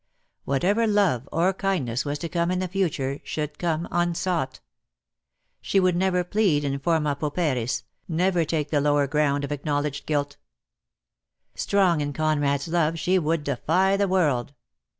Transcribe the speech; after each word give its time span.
Whatever 0.45 0.87
love 0.87 1.29
or 1.31 1.53
kindness 1.53 2.05
was 2.05 2.17
to 2.17 2.27
come 2.27 2.49
in 2.49 2.57
the 2.57 2.67
future 2.67 3.19
should 3.23 3.59
come 3.59 3.87
unsought. 3.91 4.59
She 5.61 5.79
would 5.79 5.95
never 5.95 6.23
plead 6.23 6.65
m 6.65 6.79
/orma 6.79 7.15
pauperis, 7.19 7.83
never 8.07 8.43
take 8.43 8.71
the 8.71 8.81
lower 8.81 9.05
ground 9.05 9.43
of 9.43 9.51
acknowledged 9.51 10.07
guilt. 10.07 10.37
Strong 11.53 12.01
in 12.01 12.13
Conrad's 12.13 12.67
love 12.67 12.97
she 12.97 13.19
would 13.19 13.43
defy 13.43 13.95
the 13.95 14.07
world. 14.07 14.55